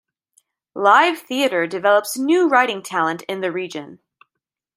[0.73, 3.99] Live Theatre develops new writing talent in the region.